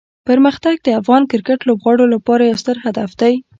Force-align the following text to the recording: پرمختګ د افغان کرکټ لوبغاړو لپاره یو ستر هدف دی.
پرمختګ 0.27 0.75
د 0.81 0.87
افغان 1.01 1.23
کرکټ 1.31 1.59
لوبغاړو 1.67 2.05
لپاره 2.13 2.43
یو 2.49 2.57
ستر 2.63 2.77
هدف 2.85 3.11
دی. 3.21 3.33